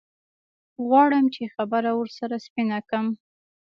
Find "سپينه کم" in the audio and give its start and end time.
2.45-3.05